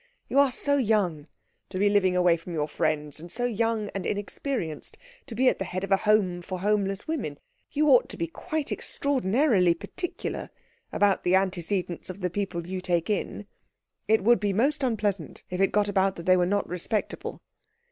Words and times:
You 0.27 0.39
are 0.39 0.49
so 0.51 0.77
young 0.77 1.27
to 1.69 1.77
be 1.77 1.87
living 1.87 2.15
away 2.15 2.35
from 2.35 2.55
your 2.55 2.67
friends, 2.67 3.19
and 3.19 3.31
so 3.31 3.45
young 3.45 3.89
and 3.93 4.03
inexperienced 4.03 4.97
to 5.27 5.35
be 5.35 5.47
at 5.47 5.59
the 5.59 5.63
head 5.63 5.83
of 5.83 5.91
a 5.91 5.97
home 5.97 6.41
for 6.41 6.61
homeless 6.61 7.07
women 7.07 7.37
you 7.71 7.87
ought 7.87 8.09
to 8.09 8.17
be 8.17 8.25
quite 8.25 8.71
extraordinarily 8.71 9.75
particular 9.75 10.49
about 10.91 11.23
the 11.23 11.35
antecedents 11.35 12.09
of 12.09 12.21
the 12.21 12.31
people 12.31 12.65
you 12.65 12.81
take 12.81 13.11
in. 13.11 13.45
It 14.07 14.23
would 14.23 14.39
be 14.39 14.53
most 14.53 14.81
unpleasant 14.81 15.43
if 15.51 15.61
it 15.61 15.67
got 15.71 15.87
about 15.87 16.15
that 16.15 16.25
they 16.25 16.35
were 16.35 16.47
not 16.47 16.67
respectable." 16.67 17.43